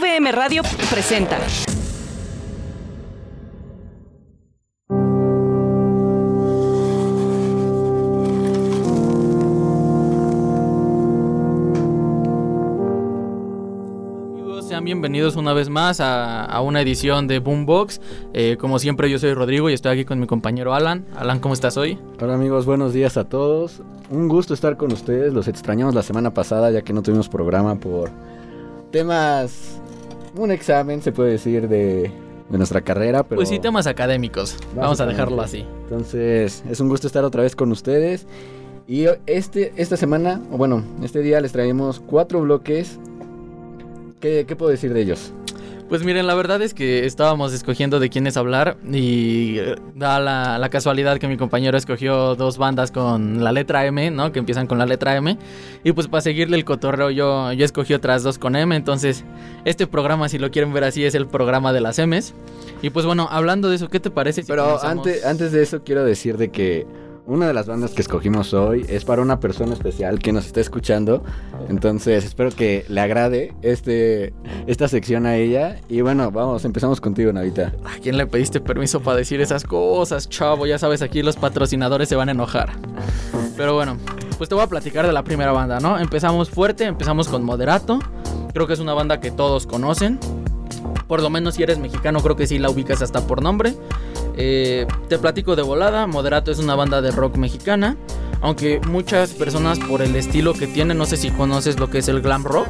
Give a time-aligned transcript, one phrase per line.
[0.00, 1.38] VM Radio presenta.
[14.32, 18.00] Amigos, Sean bienvenidos una vez más a, a una edición de Boombox.
[18.32, 21.04] Eh, como siempre, yo soy Rodrigo y estoy aquí con mi compañero Alan.
[21.16, 22.00] Alan, ¿cómo estás hoy?
[22.20, 23.80] Hola amigos, buenos días a todos.
[24.10, 25.32] Un gusto estar con ustedes.
[25.32, 28.10] Los extrañamos la semana pasada ya que no tuvimos programa por
[28.94, 29.80] temas,
[30.36, 32.10] un examen se puede decir de,
[32.50, 33.22] de nuestra carrera.
[33.22, 34.56] Pero Pues sí, temas académicos.
[34.74, 35.64] Vamos a dejarlo así.
[35.84, 38.26] Entonces es un gusto estar otra vez con ustedes.
[38.86, 42.98] Y este, esta semana, o bueno, este día les traemos cuatro bloques.
[44.20, 45.32] ¿Qué, qué puedo decir de ellos?
[45.94, 50.58] Pues miren, la verdad es que estábamos escogiendo de quiénes hablar y eh, da la,
[50.58, 54.32] la casualidad que mi compañero escogió dos bandas con la letra M, ¿no?
[54.32, 55.38] Que empiezan con la letra M.
[55.84, 58.74] Y pues para seguirle el cotorreo yo, yo escogí otras dos con M.
[58.74, 59.24] Entonces,
[59.64, 62.34] este programa, si lo quieren ver así, es el programa de las M's.
[62.82, 64.42] Y pues bueno, hablando de eso, ¿qué te parece?
[64.42, 65.06] Si Pero comenzamos?
[65.06, 66.88] antes, antes de eso quiero decir de que
[67.26, 70.60] una de las bandas que escogimos hoy es para una persona especial que nos está
[70.60, 71.22] escuchando.
[71.68, 74.34] Entonces espero que le agrade este,
[74.66, 75.80] esta sección a ella.
[75.88, 77.72] Y bueno, vamos, empezamos contigo, Navita.
[77.84, 80.66] ¿A quién le pediste permiso para decir esas cosas, chavo?
[80.66, 82.72] Ya sabes, aquí los patrocinadores se van a enojar.
[83.56, 83.96] Pero bueno,
[84.36, 85.98] pues te voy a platicar de la primera banda, ¿no?
[85.98, 88.00] Empezamos fuerte, empezamos con Moderato.
[88.52, 90.18] Creo que es una banda que todos conocen.
[91.06, 93.74] Por lo menos si eres mexicano, creo que sí la ubicas hasta por nombre.
[94.36, 96.06] Eh, te platico de volada.
[96.06, 97.96] Moderato es una banda de rock mexicana.
[98.40, 102.08] Aunque muchas personas por el estilo que tiene, no sé si conoces lo que es
[102.08, 102.68] el glam rock.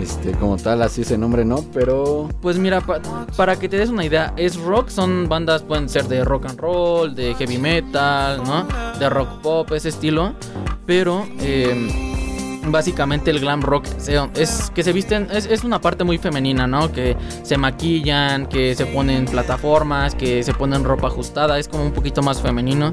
[0.00, 3.00] Este, como tal, así ese nombre no, pero Pues mira, pa-
[3.36, 6.58] para que te des una idea, es rock, son bandas, pueden ser de rock and
[6.58, 8.66] roll, de heavy metal, ¿no?
[8.98, 10.34] De rock pop, ese estilo.
[10.84, 12.13] Pero eh,
[12.66, 13.86] básicamente el glam rock
[14.36, 16.92] es que se visten, es, es una parte muy femenina, ¿no?
[16.92, 21.92] Que se maquillan, que se ponen plataformas, que se ponen ropa ajustada, es como un
[21.92, 22.92] poquito más femenino.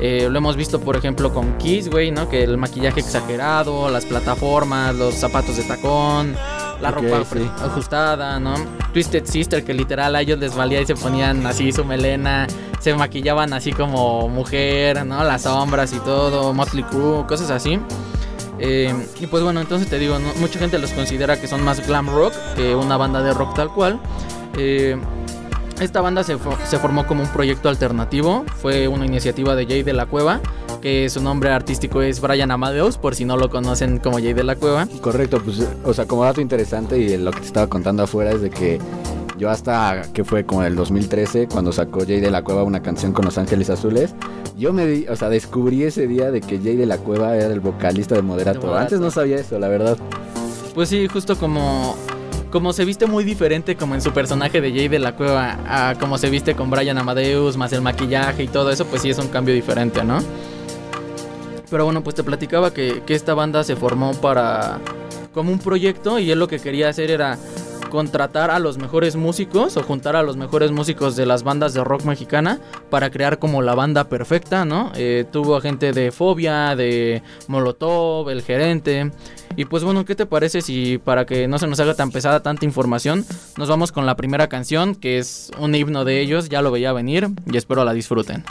[0.00, 2.28] Eh, lo hemos visto, por ejemplo, con Kiss, güey, ¿no?
[2.28, 6.34] Que el maquillaje exagerado, las plataformas, los zapatos de tacón,
[6.80, 7.48] la ropa sí.
[7.62, 8.54] ajustada, ¿no?
[8.92, 12.46] Twisted Sister, que literal a ellos les valía y se ponían así su melena,
[12.80, 15.24] se maquillaban así como mujer, ¿no?
[15.24, 17.78] Las sombras y todo, Motley Crue, cosas así.
[18.66, 22.08] Eh, y pues bueno, entonces te digo, mucha gente los considera que son más glam
[22.08, 24.00] rock que una banda de rock tal cual.
[24.56, 24.96] Eh,
[25.80, 29.92] esta banda se, se formó como un proyecto alternativo, fue una iniciativa de Jay de
[29.92, 30.40] la Cueva,
[30.80, 34.44] que su nombre artístico es Brian Amadeus, por si no lo conocen como Jay de
[34.44, 34.86] la Cueva.
[35.00, 38.40] correcto, pues, o sea, como dato interesante y lo que te estaba contando afuera es
[38.40, 38.78] de que
[39.36, 43.12] yo hasta que fue como el 2013 cuando sacó Jay de la Cueva una canción
[43.12, 44.14] con Los Ángeles Azules,
[44.56, 47.46] yo me di, o sea, descubrí ese día de que Jay de la Cueva era
[47.46, 48.60] el vocalista de Moderato.
[48.60, 48.82] De Moderato.
[48.82, 49.98] Antes no sabía eso, la verdad.
[50.74, 51.96] Pues sí, justo como
[52.50, 55.96] como se viste muy diferente como en su personaje de Jay de la Cueva a
[55.98, 59.18] como se viste con Brian Amadeus, más el maquillaje y todo eso, pues sí es
[59.18, 60.20] un cambio diferente, ¿no?
[61.68, 64.78] Pero bueno, pues te platicaba que, que esta banda se formó para
[65.32, 67.36] como un proyecto y él lo que quería hacer era
[67.94, 71.84] contratar a los mejores músicos o juntar a los mejores músicos de las bandas de
[71.84, 72.58] rock mexicana
[72.90, 74.90] para crear como la banda perfecta, ¿no?
[74.96, 79.12] Eh, tuvo gente de Fobia, de Molotov, el gerente.
[79.54, 82.42] Y pues bueno, ¿qué te parece si para que no se nos haga tan pesada
[82.42, 83.24] tanta información,
[83.56, 86.92] nos vamos con la primera canción, que es un himno de ellos, ya lo veía
[86.92, 88.42] venir y espero la disfruten.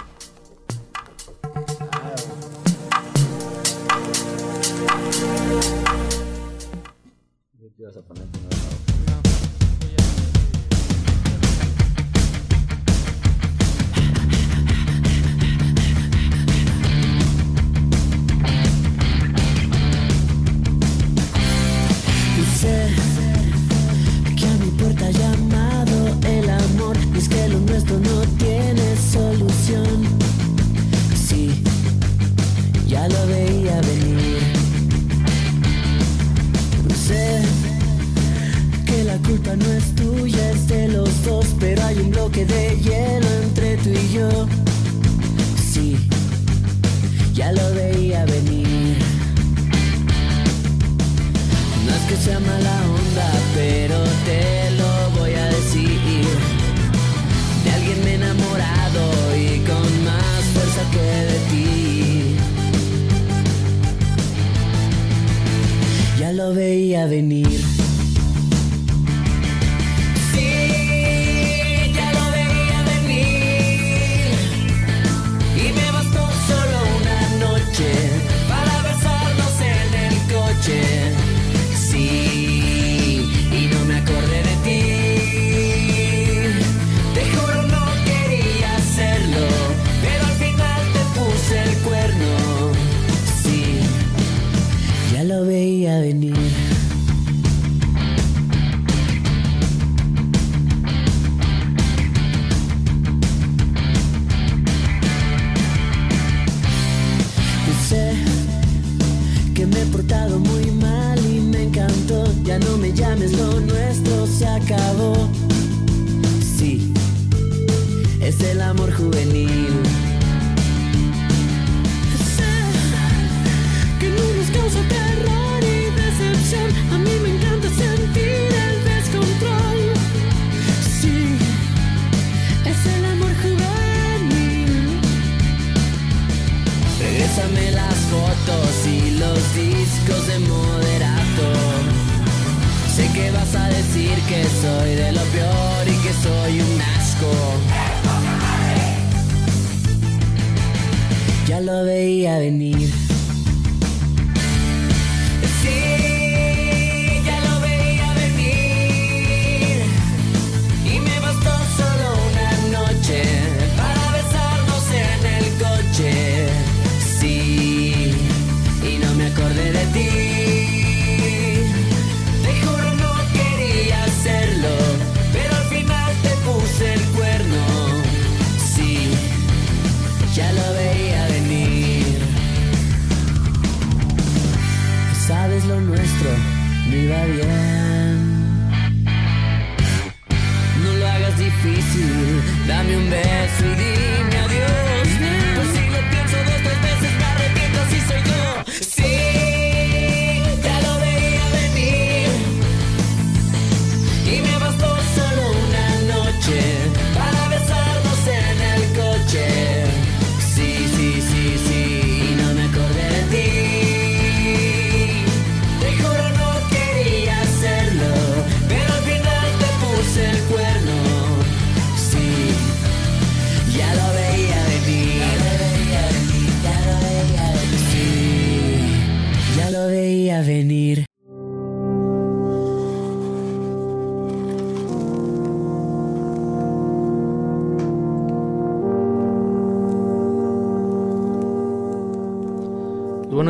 [7.61, 8.42] Y
[67.05, 67.42] lo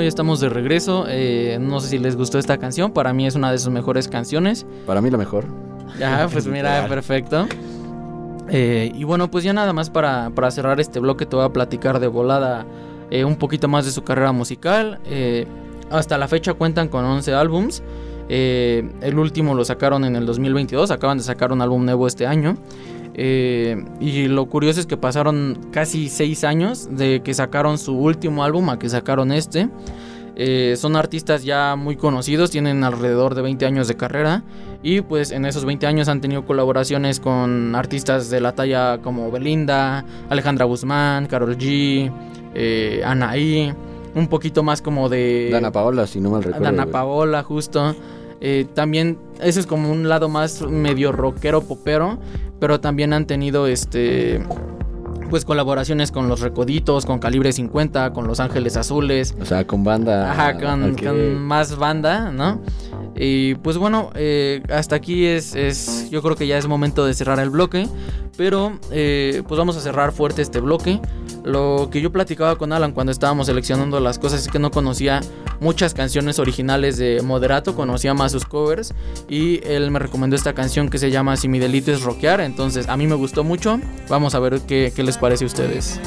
[0.03, 1.05] ya estamos de regreso.
[1.07, 2.91] eh, no sé si les gustó esta canción.
[2.91, 4.65] Para mí es una de sus mejores canciones.
[4.85, 5.45] Para mí la mejor.
[6.00, 7.47] Ya, pues mira, perfecto.
[8.50, 11.50] Eh, y bueno, pues ya nada más para, para cerrar este bloque te voy a
[11.50, 12.65] platicar de volada
[13.09, 15.00] eh, un poquito más de su carrera musical.
[15.89, 17.83] Hasta la fecha cuentan con 11 álbums.
[18.29, 22.57] El último lo sacaron en el 2022, acaban de sacar un álbum nuevo este año.
[23.15, 28.43] Eh, y lo curioso es que pasaron casi 6 años de que sacaron su último
[28.43, 29.70] álbum a que sacaron este.
[30.36, 34.41] Eh, son artistas ya muy conocidos, tienen alrededor de 20 años de carrera
[34.82, 39.29] y pues en esos 20 años han tenido colaboraciones con artistas de la talla como
[39.29, 42.12] Belinda, Alejandra Guzmán, Carol G,
[42.55, 43.74] eh, Anaí,
[44.15, 45.50] un poquito más como de...
[45.51, 46.65] Dana Paola, si no mal recuerdo.
[46.65, 46.88] Dana.
[46.88, 47.96] Paola, justo.
[48.41, 52.20] Eh, también, ese es como un lado más medio rockero, popero.
[52.63, 54.41] Pero también han tenido este.
[55.29, 59.36] Pues colaboraciones con los Recoditos, con Calibre 50, con Los Ángeles Azules.
[59.41, 60.32] O sea, con banda.
[60.32, 62.62] Ajá, con, más banda, ¿no?
[63.15, 66.10] Y pues bueno, eh, hasta aquí es, es.
[66.10, 67.88] Yo creo que ya es momento de cerrar el bloque.
[68.36, 71.00] Pero eh, pues vamos a cerrar fuerte este bloque.
[71.43, 75.22] Lo que yo platicaba con Alan cuando estábamos seleccionando las cosas es que no conocía
[75.60, 78.93] muchas canciones originales de Moderato, conocía más sus covers.
[79.29, 82.41] Y él me recomendó esta canción que se llama Si mi delito es rockear.
[82.41, 83.79] Entonces a mí me gustó mucho.
[84.10, 86.00] Vamos a ver qué, qué les parece a ustedes.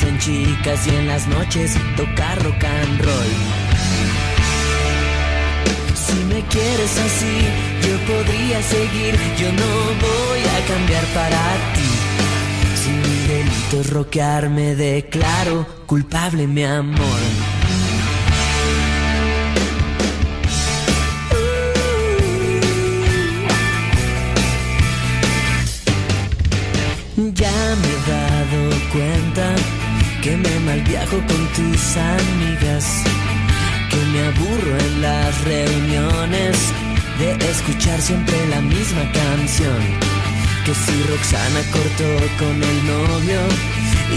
[0.00, 3.32] En chicas y en las noches toca rock and roll.
[5.94, 7.36] Si me quieres así,
[7.82, 9.70] yo podría seguir, yo no
[10.00, 11.40] voy a cambiar para
[11.74, 11.90] ti.
[12.82, 17.20] Si mi delito es rockear, me declaro culpable, mi amor.
[31.96, 33.02] Amigas,
[33.90, 36.56] que me aburro en las reuniones
[37.18, 39.80] de escuchar siempre la misma canción.
[40.64, 43.40] Que si Roxana cortó con el novio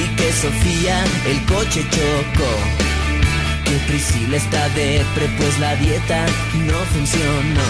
[0.01, 2.53] y que Sofía el coche chocó.
[3.65, 6.25] Que Priscila está depre pues la dieta
[6.67, 7.69] no funcionó.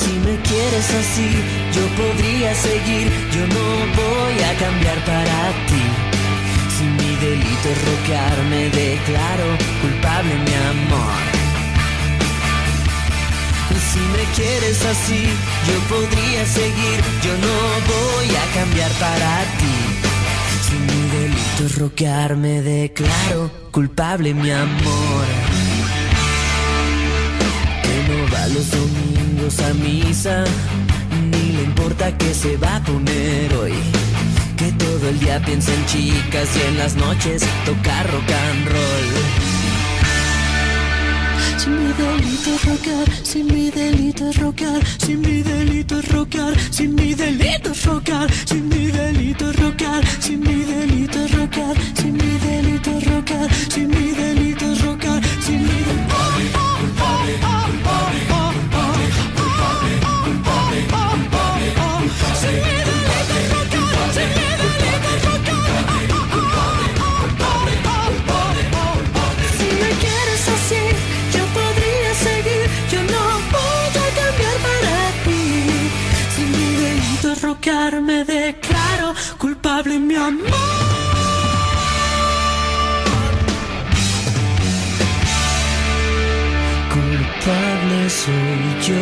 [0.00, 1.30] Si me quieres así,
[1.74, 3.66] yo podría seguir, yo no
[4.02, 6.05] voy a cambiar para ti.
[7.36, 9.44] Delito es rockear, me declaro
[9.82, 11.22] culpable, mi amor.
[13.92, 15.22] Si me quieres así,
[15.68, 17.56] yo podría seguir, yo no
[17.92, 19.76] voy a cambiar para ti.
[20.66, 25.26] Si mi delito es rockear, me declaro culpable, mi amor
[27.82, 30.44] que no va los domingos a misa,
[31.30, 33.74] ni le importa que se va a poner hoy.
[34.56, 39.46] Que todo el día piensa en chicas y en las noches toca rock and roll.
[41.58, 46.54] Si mi delito es rockear, si mi delito es rockear, si mi delito es rockear,
[46.70, 51.76] si mi delito es rockear, si mi delito es rockear, si mi delito es rockear,
[51.94, 55.76] si mi delito es rockear, si mi delito es rockear, si mi
[62.40, 62.85] Si
[88.26, 88.94] soy yo.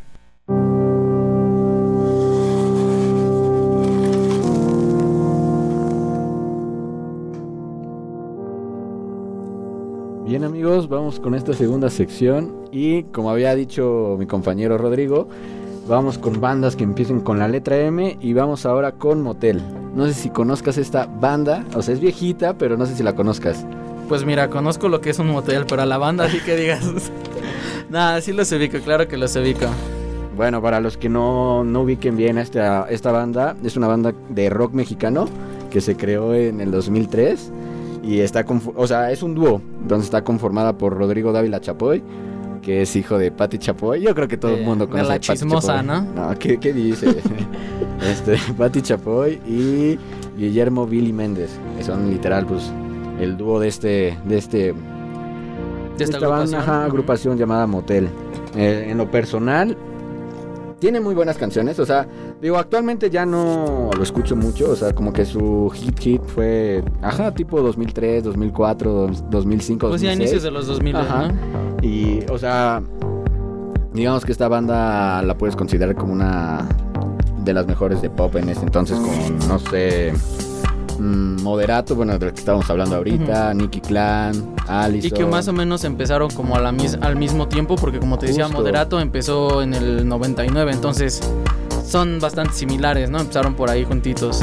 [10.31, 15.27] Bien amigos, vamos con esta segunda sección y como había dicho mi compañero Rodrigo,
[15.89, 19.61] vamos con bandas que empiecen con la letra M y vamos ahora con Motel.
[19.93, 23.13] No sé si conozcas esta banda, o sea es viejita, pero no sé si la
[23.13, 23.65] conozcas.
[24.07, 27.11] Pues mira, conozco lo que es un motel, pero a la banda así que digas.
[27.89, 29.65] Nada, sí los ubico, claro que los ubico.
[30.37, 34.13] Bueno, para los que no, no ubiquen bien a esta, esta banda, es una banda
[34.29, 35.27] de rock mexicano
[35.69, 37.51] que se creó en el 2003
[38.03, 42.03] y está, o sea, es un dúo, entonces está conformada por Rodrigo Dávila Chapoy,
[42.61, 44.01] que es hijo de Patti Chapoy.
[44.01, 46.15] Yo creo que todo el mundo de conoce la a Patti chismosa, Chapoy.
[46.15, 46.39] ¿no?
[46.39, 47.15] ¿qué, qué dice?
[48.01, 49.99] este, Patti Chapoy y
[50.37, 52.71] Guillermo Billy Méndez, que son literal, pues,
[53.19, 54.73] el dúo de este, de este,
[55.97, 56.75] De esta esta banda, agrupación.
[56.75, 56.85] Ujú.
[56.85, 58.09] agrupación llamada Motel.
[58.55, 59.77] Eh, en lo personal,
[60.79, 62.07] tiene muy buenas canciones, o sea,
[62.41, 66.83] Digo, actualmente ya no lo escucho mucho, o sea, como que su hit hit fue,
[67.03, 70.17] ajá, tipo 2003, 2004, dos- 2005, Pues ya 2006.
[70.19, 71.27] inicios de los 2000, Ajá.
[71.27, 71.33] ¿no?
[71.87, 72.81] Y, o sea,
[73.93, 76.67] digamos que esta banda la puedes considerar como una
[77.43, 80.11] de las mejores de pop en ese entonces, con, no sé,
[80.97, 84.33] mm, Moderato, bueno, del que estábamos hablando ahorita, Nicky Clan,
[84.67, 85.09] Alice.
[85.09, 88.17] Y que más o menos empezaron como a la mis- al mismo tiempo, porque como
[88.17, 88.47] te decía.
[88.47, 91.21] Moderato empezó en el 99, entonces
[91.91, 93.19] son bastante similares, ¿no?
[93.19, 94.39] Empezaron por ahí juntitos.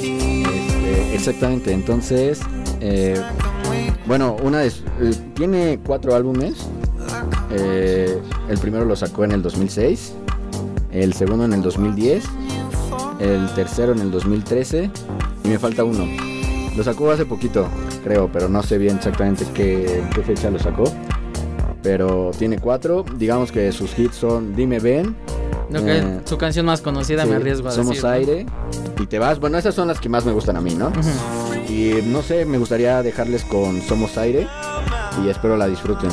[0.00, 2.40] Este, exactamente, entonces,
[2.80, 3.20] eh,
[4.06, 6.54] bueno, una de, eh, tiene cuatro álbumes.
[7.50, 10.14] Eh, el primero lo sacó en el 2006,
[10.90, 12.24] el segundo en el 2010,
[13.20, 14.90] el tercero en el 2013
[15.44, 16.06] y me falta uno.
[16.76, 17.68] Lo sacó hace poquito,
[18.04, 20.84] creo, pero no sé bien exactamente qué, qué fecha lo sacó.
[21.82, 25.14] Pero tiene cuatro, digamos que sus hits son Dime Ven,
[25.72, 28.04] Que Eh, su canción más conocida Sí, me arriesgo a Somos decir.
[28.04, 28.10] ¿no?
[28.10, 28.46] aire
[29.00, 29.38] y te vas.
[29.40, 30.92] Bueno, esas son las que más me gustan a mí, ¿no?
[31.68, 34.46] Y no sé, me gustaría dejarles con Somos aire
[35.24, 36.10] y espero la disfruten.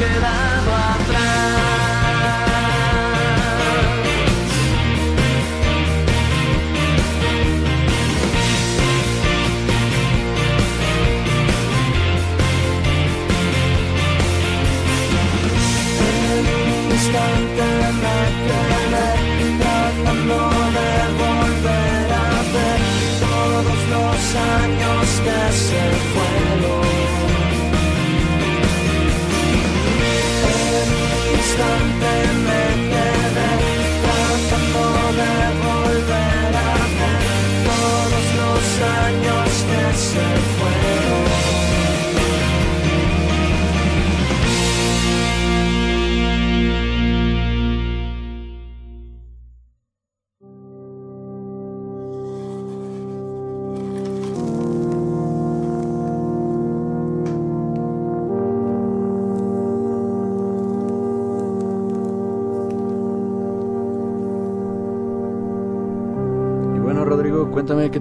[0.00, 0.79] Quedado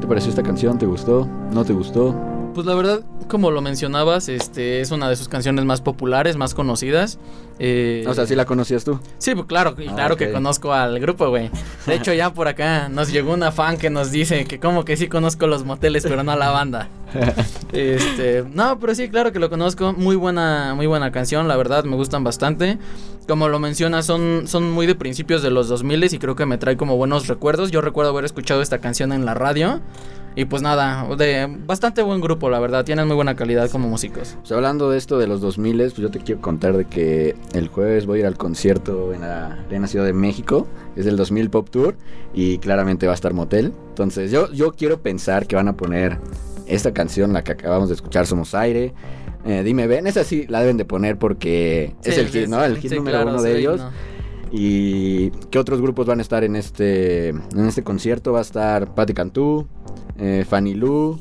[0.10, 1.26] pareció esta canción, ¿te gustó?
[1.54, 2.16] ¿No te gustó?
[2.56, 6.56] Pues la verdad, como lo mencionabas, este es una de sus canciones más populares, más
[6.56, 7.20] conocidas.
[7.60, 9.00] Eh, O sea, ¿sí la conocías tú?
[9.20, 11.52] Sí, pues claro, y Ah, claro que conozco al grupo, güey.
[11.86, 14.98] De hecho, ya por acá nos llegó una fan que nos dice que como que
[14.98, 16.90] sí conozco los moteles, pero no a la banda.
[17.72, 19.94] Este, no, pero sí, claro que lo conozco.
[19.94, 22.80] Muy buena, muy buena canción, la verdad, me gustan bastante.
[23.28, 26.58] Como lo mencionas, son, son muy de principios de los 2000 y creo que me
[26.58, 27.70] trae como buenos recuerdos.
[27.70, 29.82] Yo recuerdo haber escuchado esta canción en la radio.
[30.36, 32.86] Y pues nada, de bastante buen grupo, la verdad.
[32.86, 34.38] Tienen muy buena calidad como músicos.
[34.40, 37.68] Pues hablando de esto de los 2000, pues yo te quiero contar de que el
[37.68, 40.68] jueves voy a ir al concierto en la Arena Ciudad de México.
[40.96, 41.98] Es el 2000 Pop Tour
[42.34, 43.74] y claramente va a estar Motel.
[43.90, 46.20] Entonces yo, yo quiero pensar que van a poner
[46.70, 48.94] esta canción, la que acabamos de escuchar, Somos Aire.
[49.46, 52.64] Eh, Dime Ven, esa sí la deben de poner porque es el hit, ¿no?
[52.64, 53.80] El hit sí, número claro, uno de ellos.
[53.82, 53.90] no.
[54.52, 58.34] ¿Y qué otros grupos van a estar en este, en este concierto?
[58.34, 59.68] Va a estar Patti Cantú,
[60.18, 61.20] eh, Fanny Lu.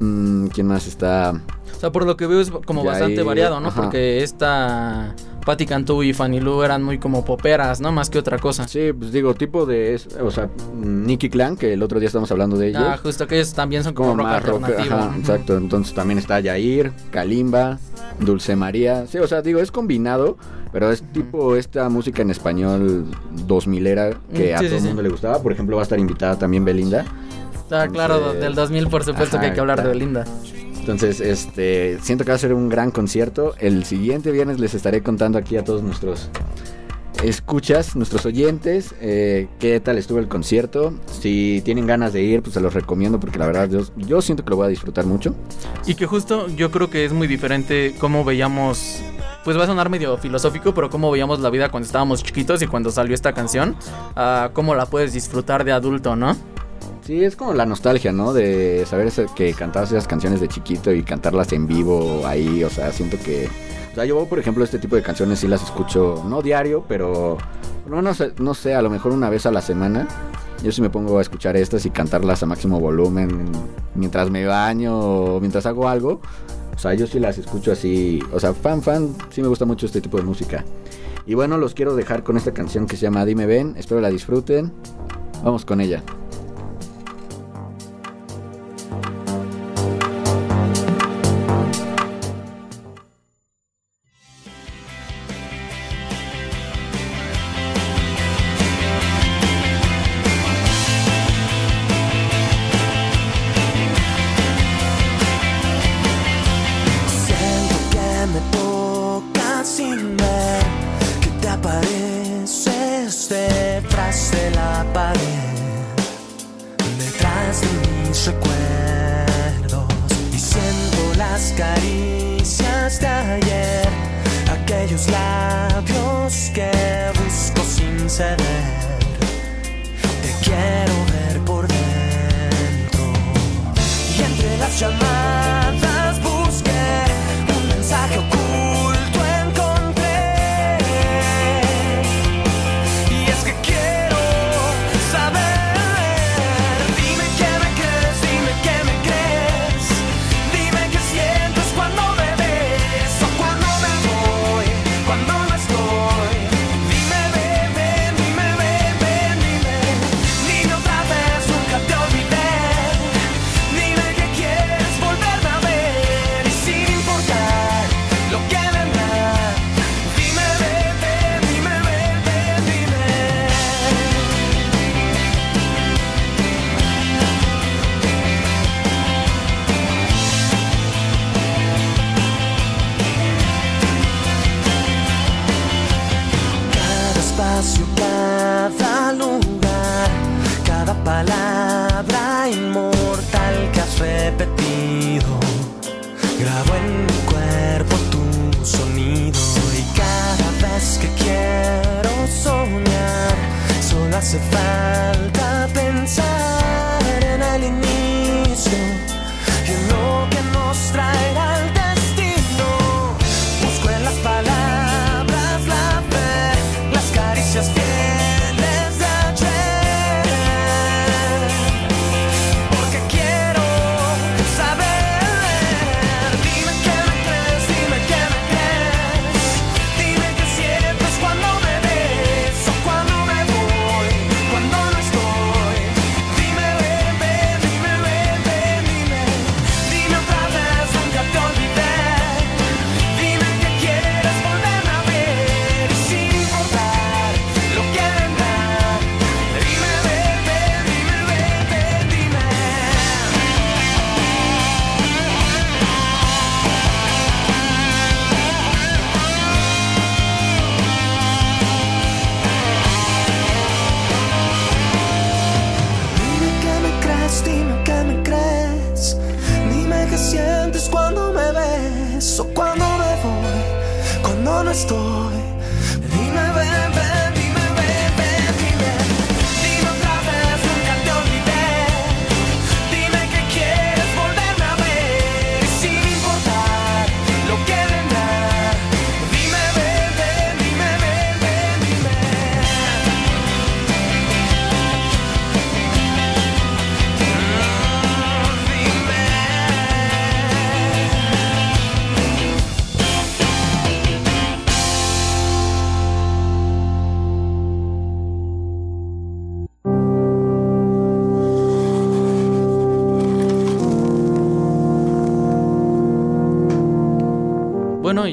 [0.00, 1.32] mm, ¿Quién más está?
[1.74, 3.68] O sea, por lo que veo es como Ya bastante variado, ¿no?
[3.68, 3.82] ajá.
[3.82, 7.92] Porque esta Patti Cantú y Fanny Lu eran muy como poperas, ¿no?
[7.92, 8.66] Más que otra cosa.
[8.66, 10.00] Sí, pues digo, tipo de.
[10.22, 10.48] O sea,
[10.82, 12.82] Nicky Clan, que el otro día estamos hablando de ellos.
[12.84, 14.64] Ah, justo que ellos también son como, como rock más rock.
[14.78, 15.56] Ajá, exacto.
[15.56, 17.78] Entonces también está Yair, Kalimba,
[18.20, 19.06] Dulce María.
[19.06, 20.38] Sí, o sea, digo, es combinado,
[20.72, 23.04] pero es tipo esta música en español
[23.46, 24.86] 2000 era que a sí, todo el sí.
[24.88, 25.42] mundo le gustaba.
[25.42, 27.04] Por ejemplo, va a estar invitada también Belinda.
[27.54, 29.90] Está claro, Entonces- del 2000 por supuesto que hay que hablar claro.
[29.90, 30.24] de Belinda.
[30.84, 33.54] Entonces, este, siento que va a ser un gran concierto.
[33.58, 36.28] El siguiente viernes les estaré contando aquí a todos nuestros
[37.22, 40.92] escuchas, nuestros oyentes, eh, qué tal estuvo el concierto.
[41.06, 44.50] Si tienen ganas de ir, pues se los recomiendo porque la verdad yo, siento que
[44.50, 45.34] lo voy a disfrutar mucho.
[45.86, 49.00] Y que justo yo creo que es muy diferente cómo veíamos.
[49.42, 52.66] Pues va a sonar medio filosófico, pero cómo veíamos la vida cuando estábamos chiquitos y
[52.66, 53.74] cuando salió esta canción,
[54.52, 56.36] cómo la puedes disfrutar de adulto, ¿no?
[57.04, 58.32] Sí, es como la nostalgia, ¿no?
[58.32, 62.92] De saber que cantabas esas canciones de chiquito y cantarlas en vivo ahí, o sea,
[62.92, 63.46] siento que...
[63.92, 67.36] O sea, yo, por ejemplo, este tipo de canciones sí las escucho, no diario, pero...
[67.86, 70.08] No, no sé, no sé, a lo mejor una vez a la semana.
[70.62, 73.52] Yo sí me pongo a escuchar estas y cantarlas a máximo volumen
[73.94, 76.22] mientras me baño o mientras hago algo.
[76.74, 78.22] O sea, yo sí las escucho así.
[78.32, 80.64] O sea, fan, fan, sí me gusta mucho este tipo de música.
[81.26, 83.74] Y bueno, los quiero dejar con esta canción que se llama Dime Ven.
[83.76, 84.72] Espero la disfruten.
[85.42, 86.02] Vamos con ella.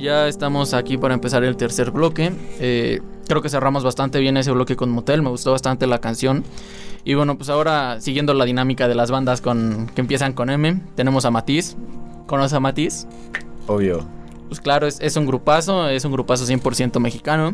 [0.01, 2.31] Y ya estamos aquí para empezar el tercer bloque.
[2.59, 6.43] Eh, creo que cerramos bastante bien ese bloque con Motel, me gustó bastante la canción.
[7.03, 10.81] Y bueno, pues ahora siguiendo la dinámica de las bandas con, que empiezan con M,
[10.95, 11.75] tenemos a Matiz.
[12.25, 13.05] ¿Conoces a Matiz?
[13.67, 14.07] Obvio.
[14.47, 17.53] Pues claro, es, es un grupazo, es un grupazo 100% mexicano.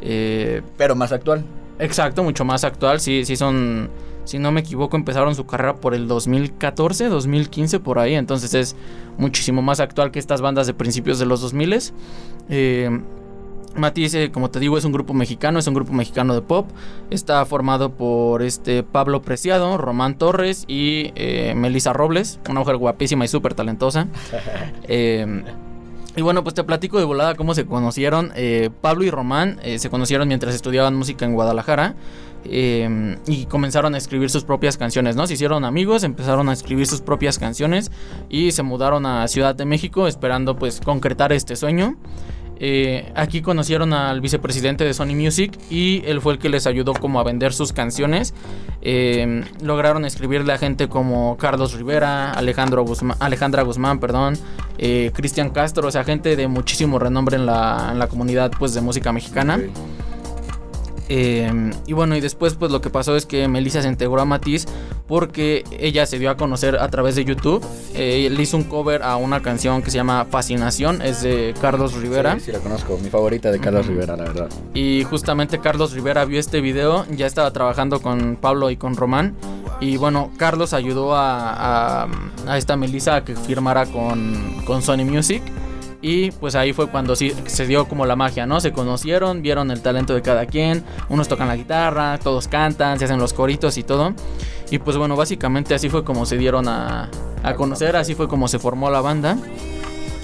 [0.00, 1.44] Eh, Pero más actual.
[1.78, 2.98] Exacto, mucho más actual.
[2.98, 3.88] Sí, sí son,
[4.24, 8.14] si no me equivoco, empezaron su carrera por el 2014, 2015 por ahí.
[8.14, 8.76] Entonces es
[9.18, 11.92] muchísimo más actual que estas bandas de principios de los 2000.
[12.48, 13.00] Eh,
[13.76, 16.68] Matiz, eh, como te digo, es un grupo mexicano, es un grupo mexicano de pop.
[17.10, 23.24] Está formado por este Pablo Preciado, Román Torres y eh, Melissa Robles, una mujer guapísima
[23.24, 24.08] y súper talentosa.
[24.86, 25.42] Eh,
[26.16, 28.32] y bueno, pues te platico de volada cómo se conocieron.
[28.36, 31.96] Eh, Pablo y Román se conocieron mientras estudiaban música en Guadalajara.
[32.44, 35.26] Eh, y comenzaron a escribir sus propias canciones, ¿no?
[35.26, 37.90] Se hicieron amigos, empezaron a escribir sus propias canciones
[38.28, 41.96] y se mudaron a Ciudad de México esperando pues concretar este sueño.
[42.60, 46.94] Eh, aquí conocieron al vicepresidente de Sony Music y él fue el que les ayudó
[46.94, 48.34] como a vender sus canciones.
[48.82, 54.38] Eh, lograron escribirle a gente como Carlos Rivera, Alejandro Guzmán, Alejandra Guzmán, perdón,
[54.78, 58.74] eh, Cristian Castro, o sea, gente de muchísimo renombre en la, en la comunidad pues,
[58.74, 59.58] de música mexicana.
[61.08, 64.24] Eh, y bueno, y después pues lo que pasó es que Melissa se integró a
[64.24, 64.66] Matiz
[65.06, 67.64] porque ella se dio a conocer a través de YouTube.
[67.94, 71.94] Eh, le hizo un cover a una canción que se llama Fascinación, es de Carlos
[71.94, 72.34] Rivera.
[72.34, 72.98] Sí, sí, la conozco.
[73.02, 74.48] Mi favorita de Carlos Rivera, la verdad.
[74.72, 79.34] Y justamente Carlos Rivera vio este video, ya estaba trabajando con Pablo y con Román.
[79.80, 82.08] Y bueno, Carlos ayudó a, a,
[82.46, 85.42] a esta Melissa a que firmara con, con Sony Music.
[86.06, 88.60] Y pues ahí fue cuando sí se dio como la magia, ¿no?
[88.60, 90.84] Se conocieron, vieron el talento de cada quien.
[91.08, 94.12] Unos tocan la guitarra, todos cantan, se hacen los coritos y todo.
[94.70, 97.08] Y pues bueno, básicamente así fue como se dieron a,
[97.42, 99.38] a conocer, así fue como se formó la banda.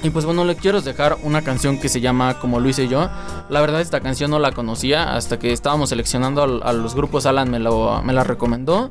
[0.02, 3.08] Y pues bueno, le quiero dejar una canción que se llama Como lo hice yo.
[3.48, 7.24] La verdad esta canción no la conocía hasta que estábamos seleccionando a, los grupos.
[7.24, 8.90] Alan me, lo, me la recomendó.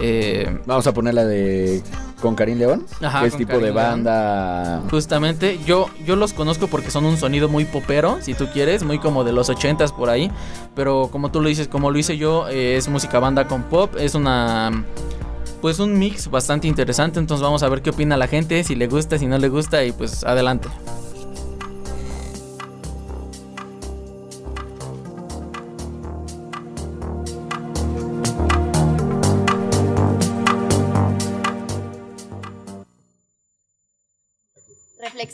[0.00, 1.80] Eh, Vamos a ponerla de
[2.24, 3.90] con Karim León, Ajá, que es con tipo Karim de León.
[4.04, 4.82] banda.
[4.90, 8.98] Justamente, yo, yo los conozco porque son un sonido muy popero, si tú quieres, muy
[8.98, 10.30] como de los ochentas por ahí.
[10.74, 13.94] Pero como tú lo dices, como lo hice yo, eh, es música banda con pop,
[13.98, 14.84] es una...
[15.60, 18.86] Pues un mix bastante interesante, entonces vamos a ver qué opina la gente, si le
[18.86, 20.68] gusta, si no le gusta y pues adelante.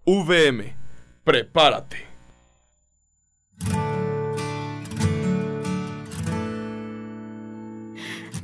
[0.05, 0.75] VM,
[1.23, 2.10] prepárate.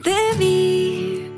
[0.08, 1.30] Debí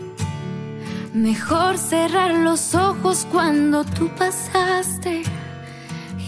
[1.13, 5.23] mejor cerrar los ojos cuando tú pasaste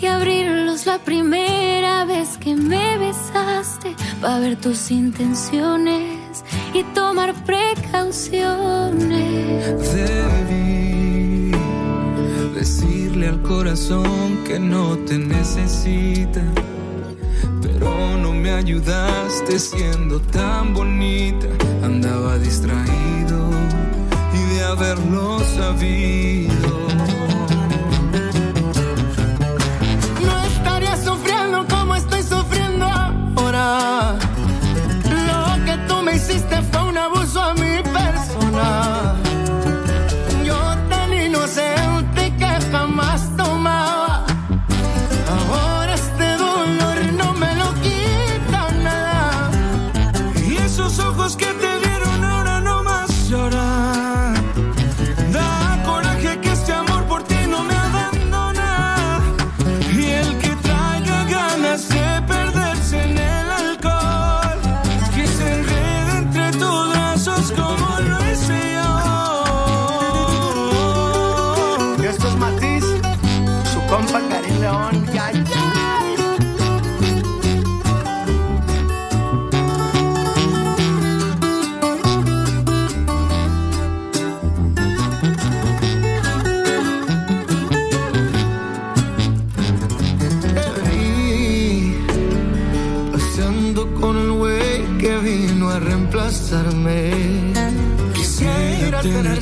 [0.01, 3.95] y abrirlos la primera vez que me besaste.
[4.19, 8.41] Para ver tus intenciones y tomar precauciones.
[9.93, 11.51] Debí
[12.55, 16.41] decirle al corazón que no te necesita,
[18.51, 21.47] ayudaste siendo tan bonita.
[21.83, 23.01] Andaba distraído
[24.71, 26.90] haberlo sabido.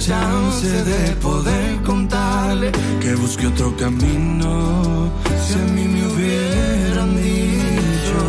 [0.09, 5.11] Chance de poder contarle que busque otro camino.
[5.45, 8.21] Si a mí me hubieran dicho,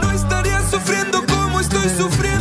[0.00, 2.33] no estaría sufriendo como estoy sufriendo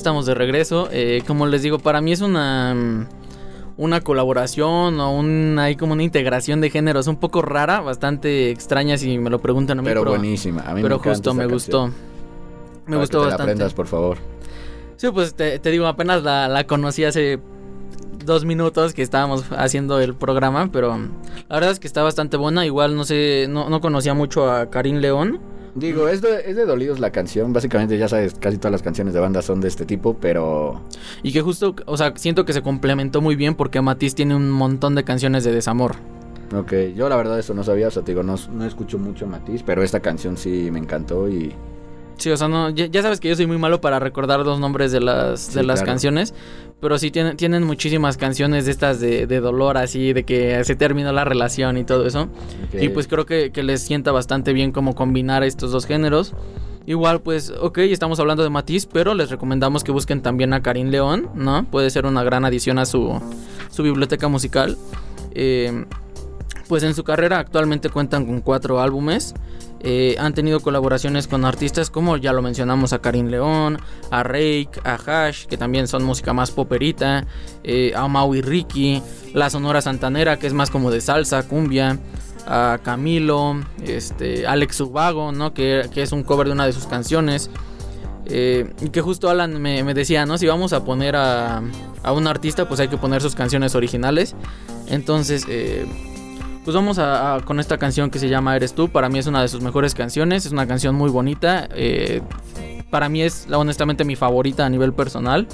[0.00, 0.88] estamos de regreso.
[0.90, 3.06] Eh, como les digo, para mí es una mm,
[3.76, 8.98] una colaboración o un hay como una integración de géneros un poco rara, bastante extraña
[8.98, 9.88] si me lo preguntan a mí.
[9.88, 11.52] Pero buenísima, a mí me pero encanta justo me canción.
[11.52, 11.86] gustó.
[12.86, 14.18] Me Para gustó que te la aprendas, por favor.
[14.96, 17.38] Sí, pues te, te digo, apenas la, la conocí hace
[18.24, 20.98] dos minutos que estábamos haciendo el programa, pero
[21.48, 22.66] la verdad es que está bastante buena.
[22.66, 25.40] Igual no sé, no, no conocía mucho a Karim León.
[25.74, 27.52] Digo, es de, es de dolidos la canción.
[27.52, 30.82] Básicamente, ya sabes, casi todas las canciones de banda son de este tipo, pero.
[31.22, 34.50] Y que justo, o sea, siento que se complementó muy bien porque Matiz tiene un
[34.50, 35.96] montón de canciones de desamor.
[36.56, 39.26] Ok, yo la verdad eso no sabía, o sea, te digo, no, no escucho mucho
[39.28, 41.54] Matiz, pero esta canción sí me encantó y.
[42.20, 44.60] Sí, o sea, no, ya, ya sabes que yo soy muy malo para recordar los
[44.60, 45.92] nombres de las, Sí, de las claro.
[45.92, 46.34] canciones,
[46.78, 50.76] pero sí tienen, tienen muchísimas canciones de estas de, de dolor, así, de que se
[50.76, 52.28] terminó la relación y todo eso.
[52.78, 56.34] Y pues creo que, que les sienta bastante bien como combinar estos dos géneros.
[56.86, 60.88] Igual, pues, ok, estamos hablando de Matiz, pero les recomendamos que busquen también a Karim
[60.88, 61.64] León, ¿no?
[61.70, 63.20] Puede ser una gran adición a su,
[63.70, 64.76] su biblioteca musical.
[65.32, 65.84] Eh,
[66.70, 69.34] pues en su carrera actualmente cuentan con cuatro álbumes.
[69.80, 73.78] Eh, han tenido colaboraciones con artistas como ya lo mencionamos a Karim León,
[74.12, 77.26] a Rake, a Hash, que también son música más poperita,
[77.64, 79.02] eh, a Maui Ricky,
[79.34, 81.98] la Sonora Santanera, que es más como de salsa, cumbia,
[82.46, 85.52] a Camilo, este, Alex Ubago, ¿no?
[85.52, 87.50] Que, que es un cover de una de sus canciones.
[88.26, 90.38] Eh, y que justo Alan me, me decía, ¿no?
[90.38, 91.62] Si vamos a poner a,
[92.04, 94.36] a un artista, pues hay que poner sus canciones originales.
[94.86, 95.46] Entonces,
[96.70, 98.88] pues vamos a, a- con esta canción que se llama Eres tú.
[98.88, 100.46] Para mí es una de sus mejores canciones.
[100.46, 101.68] Es una canción muy bonita.
[101.72, 102.22] eh,
[102.90, 105.48] para mí es honestamente mi favorita a nivel personal.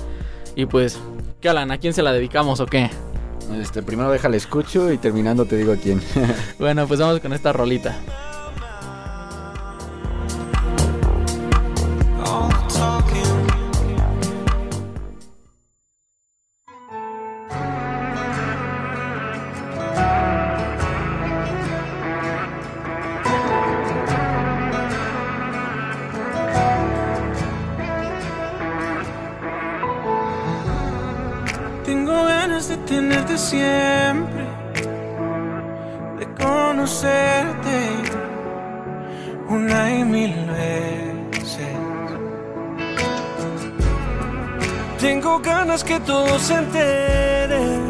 [0.57, 0.99] Y pues,
[1.41, 1.71] ¿qué Alan?
[1.71, 2.91] ¿A quién se la dedicamos o qué?
[3.59, 6.03] Este, primero déjale escucho y terminando te digo a quién.
[6.59, 7.97] Bueno, pues vamos con esta rolita.
[32.97, 34.45] Tenerte siempre,
[36.19, 37.79] de conocerte,
[39.49, 41.77] una y mil veces.
[44.99, 47.89] Tengo ganas que todos se enteren.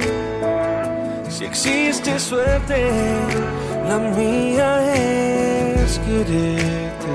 [1.29, 2.79] Si existe suerte,
[3.89, 7.15] la mía es quererte.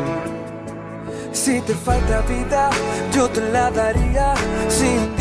[1.34, 2.70] Si te falta vida,
[3.14, 4.34] yo te la daría.
[4.70, 5.21] Si un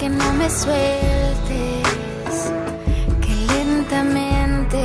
[0.00, 1.84] Que no me sueltes,
[3.20, 4.80] que lentamente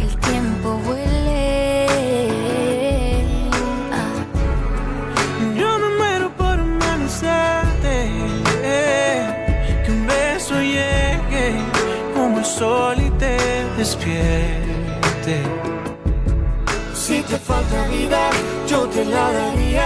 [0.00, 1.86] el tiempo vuele.
[3.98, 4.18] Ah,
[5.60, 7.94] Yo me muero por amanecerte,
[8.64, 11.46] eh, que un beso llegue
[12.16, 13.36] como el sol y te
[13.78, 15.34] despierte.
[16.94, 18.22] Si te falta vida,
[18.66, 19.85] yo te la daría.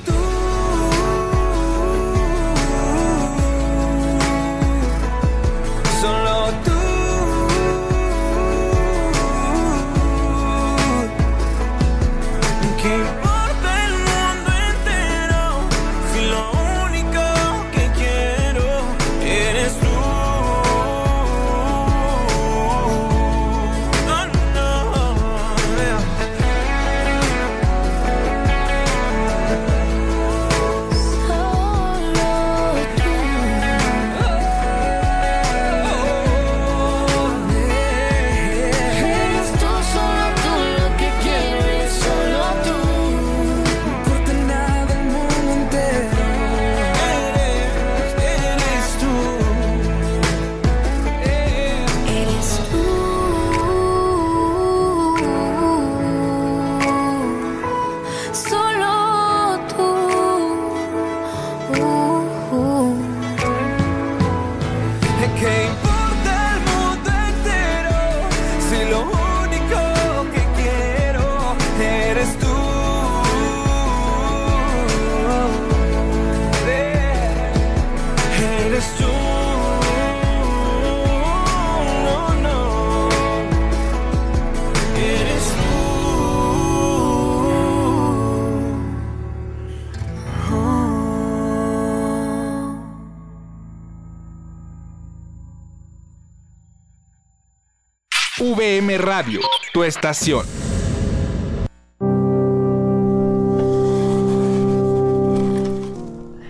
[99.21, 99.41] Radio,
[99.71, 100.43] tu estación.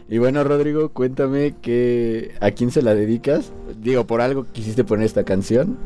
[0.08, 3.52] Y bueno, Rodrigo, cuéntame que a quién se la dedicas.
[3.76, 5.78] Digo, por algo quisiste poner esta canción.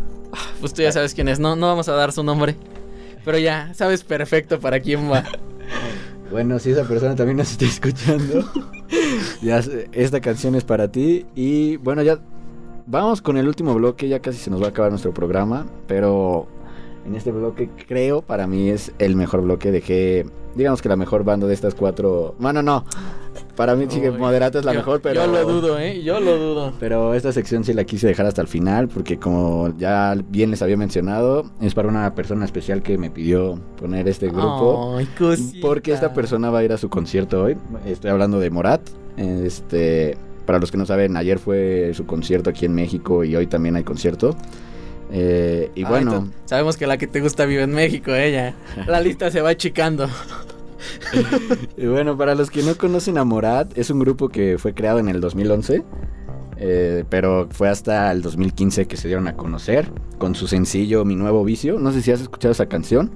[0.60, 2.56] Pues tú ya sabes quién es, no, no vamos a dar su nombre.
[3.24, 5.24] Pero ya, sabes perfecto para quién va.
[6.32, 8.52] Bueno, si esa persona también nos está escuchando,
[9.44, 9.62] ya
[9.92, 11.26] esta canción es para ti.
[11.36, 12.20] Y bueno, ya
[12.88, 16.48] vamos con el último bloque, ya casi se nos va a acabar nuestro programa, pero
[17.06, 19.72] en este bloque creo para mí es el mejor bloque.
[19.72, 20.26] Dejé,
[20.56, 22.36] digamos que la mejor banda de estas cuatro...
[22.39, 22.84] Bueno, no,
[23.56, 25.26] para mí sí que Moderato es la yo- mejor, pero...
[25.26, 26.01] Yo lo dudo, ¿eh?
[26.03, 26.74] Yo lo dudo.
[26.80, 30.62] Pero esta sección sí la quise dejar hasta el final porque como ya bien les
[30.62, 34.97] había mencionado, es para una persona especial que me pidió poner este grupo.
[34.97, 35.08] Ay.
[35.62, 37.58] Porque esta persona va a ir a su concierto hoy.
[37.86, 38.82] Estoy hablando de Morat.
[39.18, 43.47] Este, para los que no saben, ayer fue su concierto aquí en México y hoy
[43.47, 44.36] también hay concierto.
[45.18, 48.53] Eh, y Ay, bueno, sabemos que la que te gusta vive en México, ella.
[48.88, 50.09] La lista se va achicando.
[51.78, 54.99] y bueno, para los que no conocen a Morat, es un grupo que fue creado
[54.99, 55.84] en el 2011.
[56.57, 61.16] eh, pero fue hasta el 2015 que se dieron a conocer con su sencillo Mi
[61.16, 61.80] Nuevo Vicio.
[61.80, 63.11] No sé si has escuchado esa canción.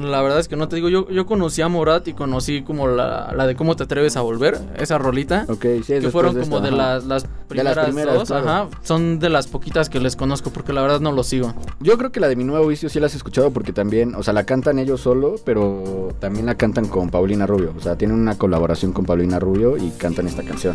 [0.00, 2.88] La verdad es que no te digo, yo, yo conocí a Morat y conocí como
[2.88, 5.44] la, la de cómo te atreves a volver, esa rolita.
[5.48, 8.28] Ok, sí, que fueron de como esta, de las, las De primeras, las primeras, dos,
[8.28, 8.48] claro.
[8.48, 8.68] ajá.
[8.82, 11.52] Son de las poquitas que les conozco porque la verdad no los sigo.
[11.80, 14.22] Yo creo que la de Mi Nuevo Vicio sí la has escuchado porque también, o
[14.22, 17.74] sea, la cantan ellos solo, pero también la cantan con Paulina Rubio.
[17.76, 20.74] O sea, tienen una colaboración con Paulina Rubio y cantan esta canción.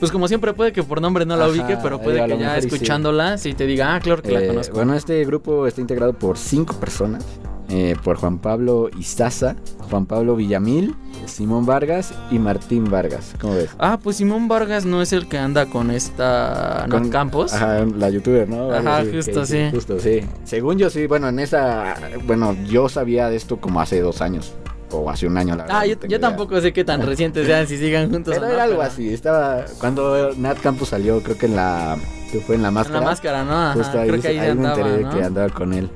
[0.00, 2.42] Pues como siempre puede que por nombre no la Ajá, ubique, pero puede lo que
[2.44, 2.68] ya y sí.
[2.68, 4.76] escuchándola sí te diga, ah, claro que la Eh, conozco.
[4.76, 7.24] Bueno, este grupo está integrado por cinco personas.
[7.68, 9.56] Eh, por Juan Pablo Izaza,
[9.90, 10.94] Juan Pablo Villamil,
[11.26, 13.34] Simón Vargas y Martín Vargas.
[13.40, 13.70] ¿Cómo ves?
[13.78, 17.52] Ah, pues Simón Vargas no es el que anda con esta Nat Con- Campos.
[17.52, 18.72] Ajá, la youtuber, ¿no?
[18.72, 19.68] Ajá, justo, que- sí.
[19.70, 20.20] Justo, sí.
[20.44, 21.94] Según yo, sí, bueno, en esa.
[22.26, 24.54] Bueno, yo sabía de esto como hace dos años.
[24.90, 25.80] O hace un año, la verdad.
[25.82, 28.62] Ah, yo, tampoco sé qué tan recientes sean, si sigan juntos Pero o no, era
[28.64, 29.12] algo pero- así.
[29.12, 29.66] Estaba.
[29.78, 31.98] Cuando Nat Campos salió, creo que en la.
[32.32, 33.00] Que fue en la En máscara.
[33.00, 33.52] la máscara, ¿no?
[33.52, 35.10] Ajá, Justo ahí, creo que ahí, ahí me andaba, enteré ¿no?
[35.10, 35.90] que andaba con él.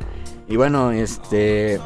[0.53, 1.81] Y bueno, este.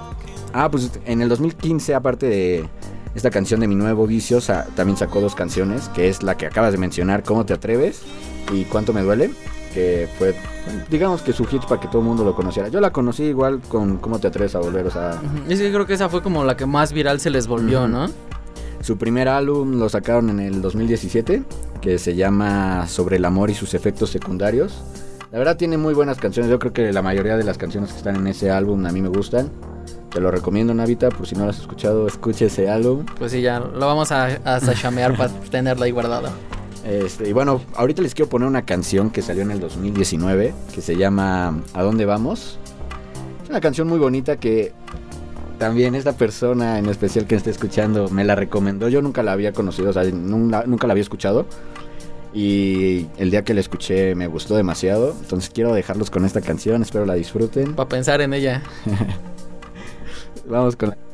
[0.53, 2.69] Ah, pues en el 2015, aparte de
[3.15, 6.47] esta canción de Mi Nuevo Vicio, sa- también sacó dos canciones, que es la que
[6.47, 8.03] acabas de mencionar, ¿Cómo te atreves?
[8.53, 9.31] y ¿Cuánto me duele?
[9.73, 10.35] Que fue,
[10.91, 12.69] digamos que su hit para que todo el mundo lo conociera.
[12.69, 14.85] Yo la conocí igual con ¿Cómo te atreves a volver?
[14.87, 17.47] O sea, Es que creo que esa fue como la que más viral se les
[17.47, 17.87] volvió.
[17.87, 18.09] ¿no?
[18.81, 21.45] Su primer álbum lo sacaron en el 2017,
[21.81, 24.83] que se llama Sobre el amor y sus efectos secundarios.
[25.37, 27.99] La verdad tiene muy buenas canciones, yo creo que la mayoría de las canciones que
[27.99, 29.51] están en ese álbum a mí me gustan.
[30.11, 33.05] Te lo recomiendo, Navita, por si no lo has escuchado, escuche ese álbum.
[33.19, 36.33] Pues sí, ya lo vamos a, a sachamear para tenerla ahí guardada.
[36.87, 40.81] Este, y bueno, ahorita les quiero poner una canción que salió en el 2019, que
[40.81, 42.59] se llama ¿A dónde vamos?
[43.45, 44.73] Es una canción muy bonita que
[45.59, 48.89] también esta persona en especial que está escuchando me la recomendó.
[48.89, 51.45] Yo nunca la había conocido, o sea, nunca, nunca la había escuchado.
[52.37, 55.17] Y el día que la escuché me gustó demasiado.
[55.23, 57.75] Entonces quiero dejarlos con esta canción, espero la disfruten.
[57.75, 58.63] Para pensar en ella.
[60.47, 61.06] Vamos con la...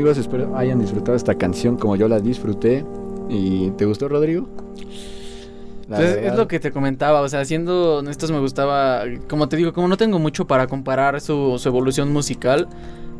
[0.00, 2.86] amigos, espero hayan disfrutado esta canción como yo la disfruté.
[3.28, 4.48] ¿Y te gustó, Rodrigo?
[5.88, 9.58] La Pues, es lo que te comentaba, o sea, siendo honestos me gustaba, como te
[9.58, 12.66] digo, como no tengo mucho para comparar su, su evolución musical,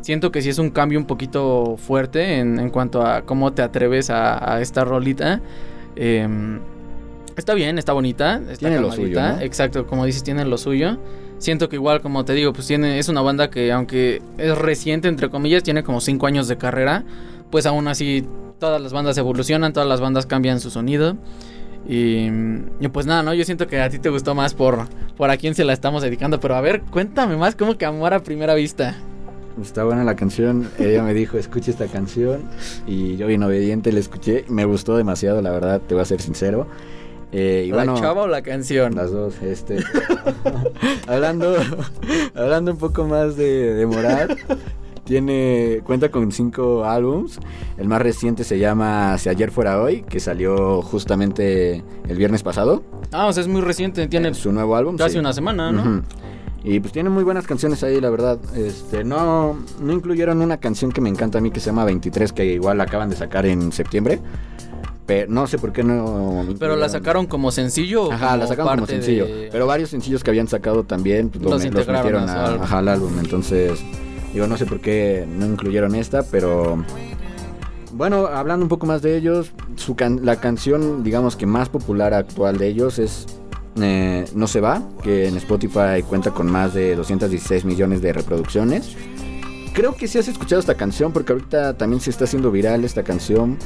[0.01, 3.61] siento que sí es un cambio un poquito fuerte en, en cuanto a cómo te
[3.61, 5.39] atreves a, a esta rolita.
[5.95, 6.61] Em,
[7.37, 10.97] está bien, está bonita, está Tiene lo suyo, exacto, como dices, tiene lo suyo.
[11.41, 15.07] Siento que igual, como te digo, pues tiene, es una banda que aunque es reciente,
[15.07, 17.03] entre comillas, tiene como 5 años de carrera,
[17.49, 18.27] pues aún así
[18.59, 21.17] todas las bandas evolucionan, todas las bandas cambian su sonido.
[21.89, 22.27] Y,
[22.79, 23.33] y pues nada, ¿no?
[23.33, 24.85] Yo siento que a ti te gustó más por,
[25.17, 26.39] por a quién se la estamos dedicando.
[26.39, 28.95] Pero a ver, cuéntame más como que amor a primera vista.
[29.59, 30.69] Está buena la canción.
[30.77, 32.43] Ella me dijo, escuche esta canción.
[32.85, 34.45] Y yo, bien obediente, la escuché.
[34.47, 36.67] Me gustó demasiado, la verdad, te voy a ser sincero.
[37.31, 38.95] Eh, y ¿La bueno, chava o la canción?
[38.95, 39.79] Las dos, este.
[41.07, 41.55] hablando,
[42.35, 44.31] hablando un poco más de, de Morat.
[45.05, 47.39] Tiene, cuenta con cinco álbums.
[47.77, 52.83] El más reciente se llama Si ayer fuera hoy, que salió justamente el viernes pasado.
[53.11, 54.97] Ah, o sea, es muy reciente, tiene su nuevo álbum.
[54.97, 55.19] casi sí.
[55.19, 55.81] una semana, ¿no?
[55.81, 56.01] Ujú.
[56.63, 58.39] Y pues tiene muy buenas canciones ahí, la verdad.
[58.55, 62.31] Este, no, no incluyeron una canción que me encanta a mí que se llama 23,
[62.33, 64.19] que igual la acaban de sacar en septiembre.
[65.13, 66.45] Pero no sé por qué no.
[66.57, 68.09] Pero la sacaron como sencillo.
[68.13, 69.25] Ajá, la sacaron como sencillo.
[69.25, 72.77] de- Pero varios sencillos que habían sacado también pues, lo Los los, metieron a ajá,
[72.77, 73.19] al álbum.
[73.19, 73.83] Entonces,
[74.33, 76.81] digo, no sé por qué no incluyeron esta, pero.
[77.91, 82.13] Bueno, hablando un poco más de ellos, su can- la canción, digamos que más popular
[82.13, 83.25] actual de ellos es
[83.81, 88.95] eh, No se va, que en Spotify cuenta con más de 216 millones de reproducciones.
[89.73, 93.03] Creo que sí has escuchado esta canción porque ahorita también se está haciendo viral esta
[93.03, 93.57] canción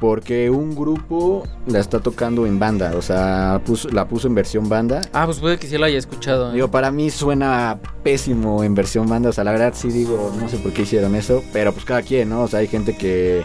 [0.00, 4.68] porque un grupo la está tocando en banda, o sea, puso- la puso en versión
[4.68, 5.00] banda.
[5.12, 6.50] Ah, pues puede que sí la haya escuchado.
[6.50, 6.54] ¿eh?
[6.54, 10.48] Digo, para mí suena pésimo en versión banda, o sea, la verdad sí digo, no
[10.48, 12.42] sé por qué hicieron eso, pero pues cada quien, ¿no?
[12.42, 13.44] O sea, hay gente que,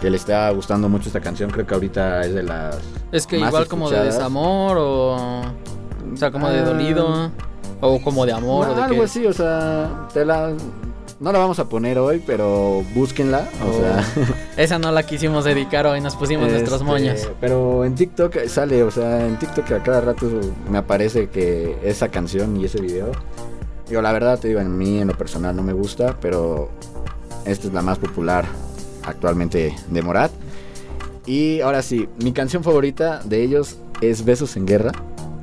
[0.00, 2.78] que le está gustando mucho esta canción, creo que ahorita es de las...
[3.10, 5.40] Es que más igual como de desamor o.
[5.40, 6.64] O sea, como de Ah.
[6.64, 7.30] dolido.
[7.80, 8.66] O como de amor.
[8.68, 9.04] No, o de algo qué.
[9.04, 10.52] así, o sea, te la...
[11.20, 13.80] No la vamos a poner hoy, pero búsquenla, o Oh.
[13.80, 14.04] sea...
[14.56, 17.28] Esa no la quisimos dedicar hoy, nos pusimos nuestros Este, moños.
[17.40, 20.28] Pero en TikTok sale, o sea, en TikTok a cada rato
[20.70, 23.12] me aparece que esa canción y ese video.
[23.88, 26.70] Digo, la verdad te digo, en mí en lo personal no me gusta, pero
[27.46, 28.44] esta es la más popular
[29.04, 30.30] actualmente de Morat.
[31.24, 34.92] Y ahora sí, mi canción favorita de ellos es Besos en Guerra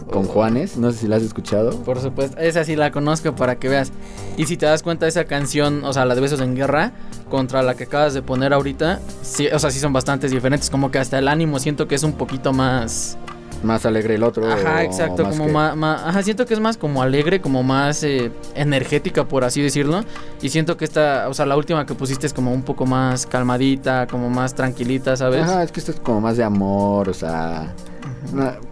[0.10, 0.78] con Juanes.
[0.78, 1.72] No sé si la has escuchado.
[1.84, 3.92] Por supuesto, esa sí la conozco para que veas.
[4.38, 6.92] Y si te das cuenta, esa canción, o sea, la de Besos en Guerra,
[7.30, 10.70] contra la que acabas de poner ahorita, sí, o sea, sí son bastantes diferentes.
[10.70, 13.18] Como que hasta el ánimo siento que es un poquito más.
[13.62, 14.50] Más alegre el otro.
[14.50, 18.04] Ajá, exacto, más como que- más, Ajá, siento que es más como alegre, como más
[18.04, 20.06] eh, energética, por así decirlo.
[20.42, 23.26] Y siento que esta, o sea, la última que pusiste es como un poco más
[23.26, 25.42] calmadita, como más tranquilita, ¿sabes?
[25.44, 27.74] Ajá, es que esto es como más de amor, o sea.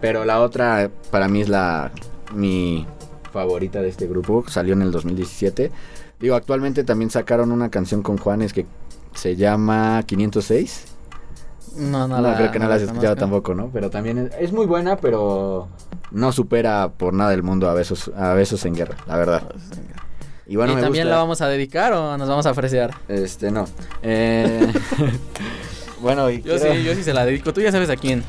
[0.00, 1.90] Pero la otra, para mí es la.
[2.34, 2.86] Mi
[3.32, 4.44] favorita de este grupo.
[4.48, 5.70] Salió en el 2017.
[6.20, 8.66] Digo, actualmente también sacaron una canción con Juanes que
[9.14, 10.84] se llama 506.
[11.76, 13.70] No, no, No, la- creo que no, la has escuchado tampoco, ¿no?
[13.72, 15.68] Pero también es, es muy buena, pero
[16.10, 19.42] no supera por nada del mundo a besos, a besos en guerra, la verdad.
[20.46, 22.90] Y bueno, ¿Y me también gusta- la vamos a dedicar o nos vamos a ofrecer?
[23.06, 23.66] Este, no.
[24.02, 24.72] Eh,
[26.00, 27.52] bueno, y Yo quiero- sí, yo sí se la dedico.
[27.52, 28.24] Tú ya sabes a quién.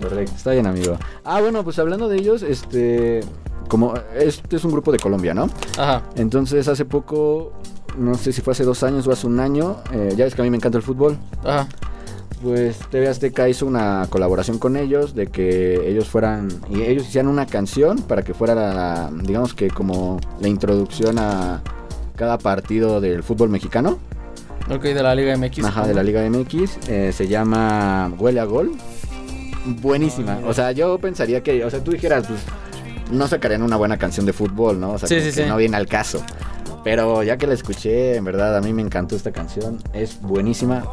[0.00, 0.96] Correcto, está bien, amigo.
[1.24, 3.20] Ah, bueno, pues hablando de ellos, este.
[3.68, 5.50] Como este es un grupo de Colombia, ¿no?
[5.76, 6.02] Ajá.
[6.16, 7.52] Entonces, hace poco,
[7.98, 10.40] no sé si fue hace dos años o hace un año, eh, ya ves que
[10.40, 11.18] a mí me encanta el fútbol.
[11.44, 11.68] Ajá.
[12.42, 16.48] Pues TV Azteca hizo una colaboración con ellos de que ellos fueran.
[16.70, 21.60] Y ellos hicieran una canción para que fuera, la, digamos que como la introducción a
[22.14, 23.98] cada partido del fútbol mexicano.
[24.70, 25.64] Ok, de la Liga MX.
[25.64, 26.88] Ajá, de la Liga MX.
[26.88, 28.72] eh, se llama Huele a Gol.
[29.76, 30.40] Buenísima.
[30.46, 32.40] O sea, yo pensaría que, o sea, tú dijeras, pues,
[33.10, 34.92] no sacarían una buena canción de fútbol, ¿no?
[34.92, 35.48] O sea, Sí, como sí, que sí.
[35.48, 36.22] no viene al caso.
[36.84, 39.78] Pero ya que la escuché, en verdad, a mí me encantó esta canción.
[39.92, 40.84] Es buenísima.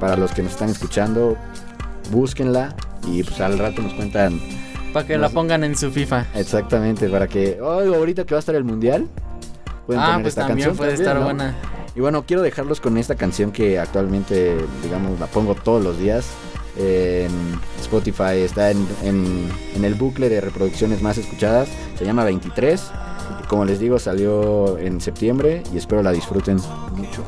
[0.00, 1.36] Para los que nos están escuchando,
[2.10, 2.74] búsquenla
[3.06, 4.40] y pues al rato nos cuentan.
[4.92, 6.26] Para que la pongan en su FIFA.
[6.34, 7.58] Exactamente, para que.
[7.60, 9.06] Oh, ahorita que va a estar el mundial.
[9.86, 11.24] pueden Ah, poner pues esta también canción puede también, estar ¿no?
[11.24, 11.54] buena.
[11.94, 16.26] Y bueno, quiero dejarlos con esta canción que actualmente, digamos, la pongo todos los días.
[17.80, 21.68] Spotify está en- en el bucle de reproducciones más escuchadas.
[21.98, 22.90] Se llama 23.
[23.48, 26.56] Como les digo, salió en septiembre y espero la disfruten
[26.96, 27.22] mucho.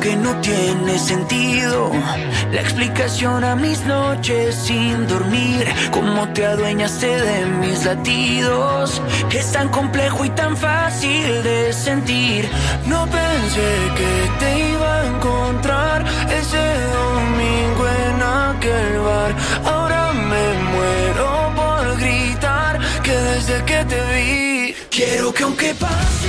[0.00, 1.92] Que no tiene sentido.
[2.52, 5.66] La explicación a mis noches sin dormir.
[5.90, 9.02] Cómo te adueñaste de mis latidos.
[9.30, 12.48] Es tan complejo y tan fácil de sentir.
[12.86, 16.04] No pensé que te iba a encontrar
[16.40, 16.64] ese
[17.00, 19.32] domingo en aquel bar.
[19.64, 24.74] Ahora me muero por gritar que desde que te vi.
[24.90, 26.19] Quiero que aunque pase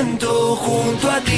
[0.00, 1.29] un aliento junto a ti.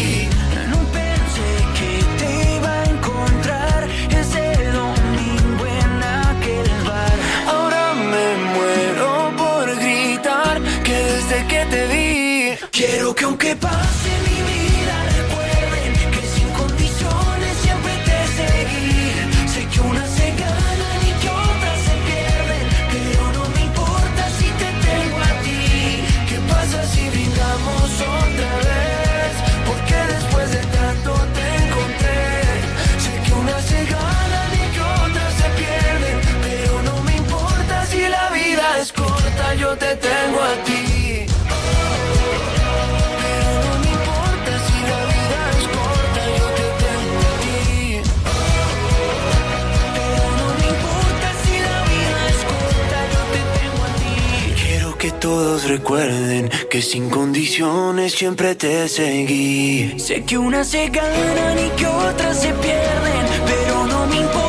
[55.23, 59.95] Todos recuerden que sin condiciones siempre te seguí.
[59.97, 64.42] Sé que unas se ganan y que otras se pierden, pero no me importa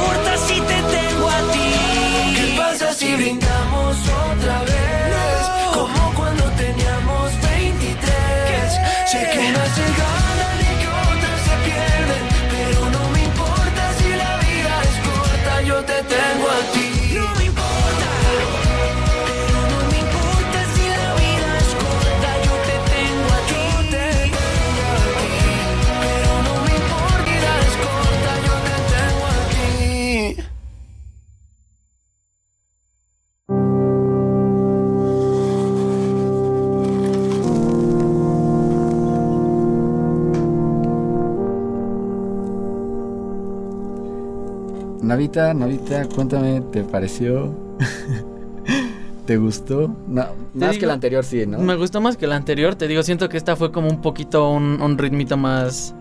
[45.34, 47.56] Navita, cuéntame, ¿te pareció?
[49.26, 49.96] ¿Te gustó?
[50.08, 51.58] No, más que la anterior sí, ¿no?
[51.58, 54.50] Me gustó más que la anterior, te digo, siento que esta fue como un poquito
[54.50, 55.96] un, un ritmito más,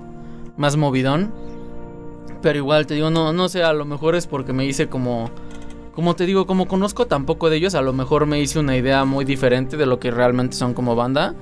[0.59, 1.33] más movidón.
[2.43, 5.31] Pero igual, te digo, no, no sé, a lo mejor es porque me hice como,
[5.95, 8.77] como te digo, como conozco tan poco de ellos, a lo mejor me hice una
[8.77, 11.35] idea muy diferente de lo que realmente son como banda.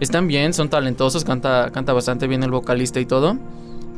[0.00, 3.36] Están bien, son talentosos, canta, canta bastante bien el vocalista y todo.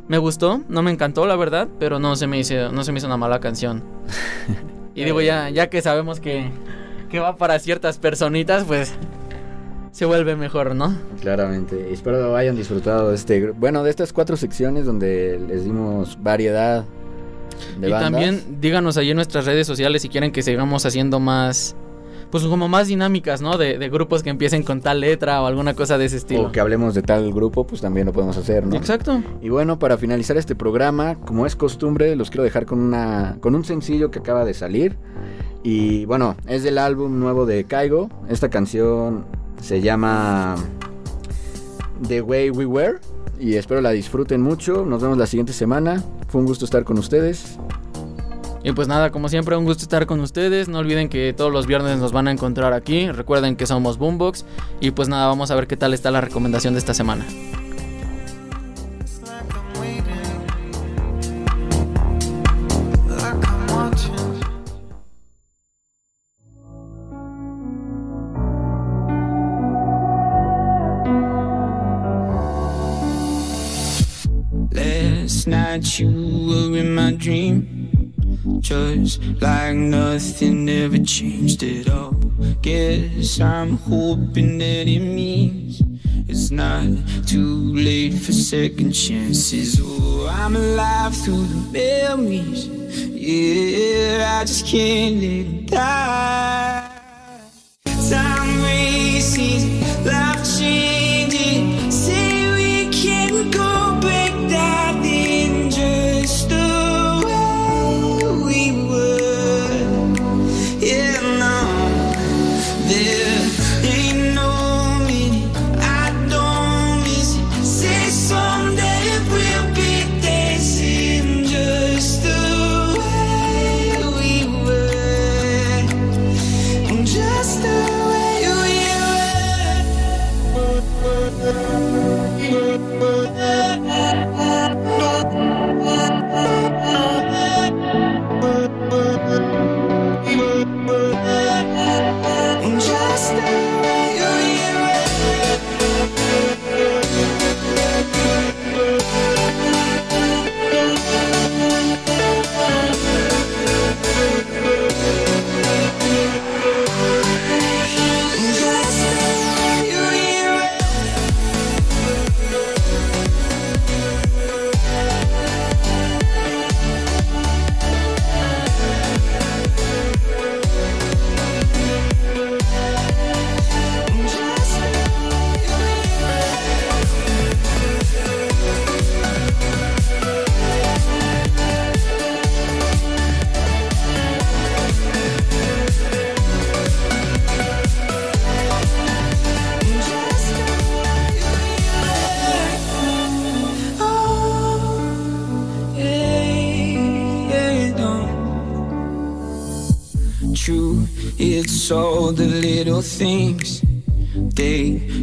[0.09, 2.99] Me gustó, no me encantó la verdad, pero no se me hizo, no se me
[2.99, 3.83] hizo una mala canción.
[4.95, 6.51] y digo, ya, ya que sabemos que,
[7.11, 8.95] que va para ciertas personitas, pues
[9.93, 10.97] se vuelve mejor, ¿no?
[11.21, 11.93] Claramente.
[11.93, 16.85] Espero hayan disfrutado de este, bueno, de estas cuatro secciones donde les dimos variedad
[17.79, 18.11] de y bandas.
[18.11, 21.75] también díganos ahí en nuestras redes sociales si quieren que sigamos haciendo más,
[22.31, 23.57] pues como más dinámicas, ¿no?
[23.57, 26.43] De, de grupos que empiecen con tal letra o alguna cosa de ese estilo.
[26.49, 28.77] o que hablemos de tal grupo, pues también lo podemos hacer, ¿no?
[28.77, 29.23] Exacto.
[29.41, 33.55] Y bueno, para finalizar este programa, como es costumbre, los quiero dejar con una con
[33.55, 34.97] un sencillo que acaba de salir
[35.63, 38.09] y bueno, es del álbum nuevo de Kaigo.
[38.29, 39.25] Esta canción
[39.61, 40.55] se llama
[42.07, 42.99] The Way We Were
[43.41, 44.85] y espero la disfruten mucho.
[44.85, 46.03] Nos vemos la siguiente semana.
[46.29, 47.59] Fue un gusto estar con ustedes.
[48.65, 50.69] Y pues nada, como siempre, un gusto estar con ustedes.
[50.69, 53.11] No olviden que todos los viernes nos van a encontrar aquí.
[53.11, 54.45] Recuerden que somos Boombox.
[54.81, 57.25] Y pues nada, vamos a ver qué tal está la recomendación de esta semana.
[78.61, 82.13] Just like nothing ever changed at all.
[82.63, 85.83] Guess I'm hoping that it means
[86.29, 86.87] it's not
[87.27, 89.81] too late for second chances.
[89.83, 92.69] Oh, I'm alive through the memories.
[92.69, 96.91] Yeah, I just can't let it die.
[98.11, 99.65] Time races,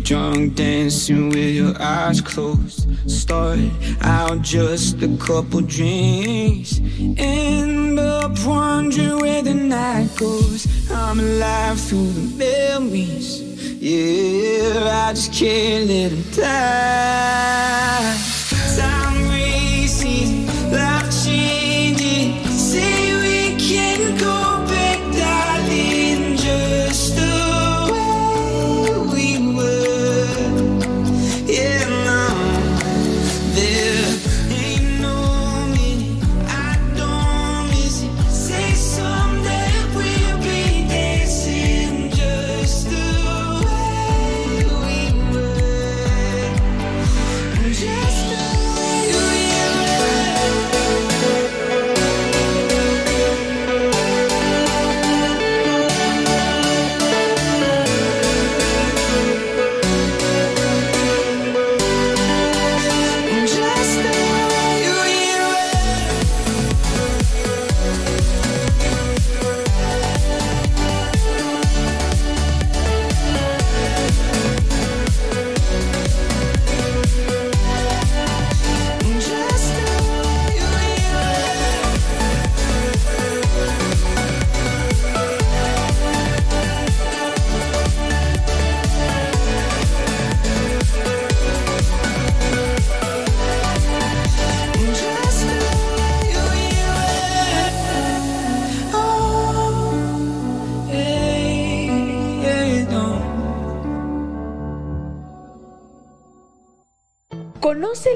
[0.06, 2.88] drunk dancing with your eyes closed.
[3.10, 3.58] Start
[4.01, 6.80] out just a couple drinks.
[7.18, 10.68] End up wondering where the night goes.
[10.91, 13.41] I'm alive through the memories.
[13.82, 18.34] Yeah, I just can't let them die.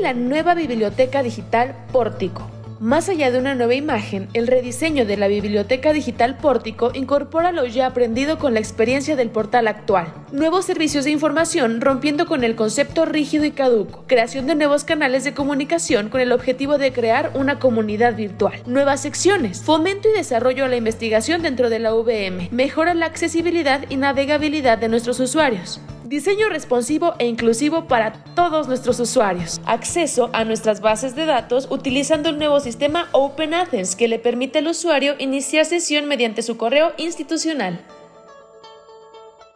[0.10, 2.49] La nueva biblioteca digital Pórtico.
[2.80, 7.68] Más allá de una nueva imagen, el rediseño de la biblioteca digital Pórtico incorpora lo
[7.68, 10.12] ya aprendido con la experiencia del portal actual.
[10.32, 14.03] Nuevos servicios de información rompiendo con el concepto rígido y caduco.
[14.07, 18.64] Creación de nuevos canales de comunicación con el objetivo de crear una comunidad virtual.
[18.66, 19.62] Nuevas secciones.
[19.62, 22.49] Fomento y desarrollo a la investigación dentro de la VM.
[22.51, 25.80] Mejora la accesibilidad y navegabilidad de nuestros usuarios.
[26.10, 29.62] Diseño responsivo e inclusivo para todos nuestros usuarios.
[29.68, 34.57] Acceso a nuestras bases de datos utilizando el nuevo sistema Open Athens que le permite
[34.57, 37.86] al usuario iniciar sesión mediante su correo institucional.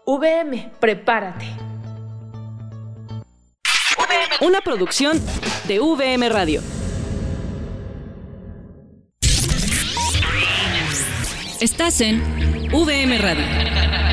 [0.05, 1.47] VM, prepárate.
[4.39, 5.19] Una producción
[5.67, 6.61] de VM Radio.
[11.59, 12.21] Estás en
[12.71, 14.12] VM Radio.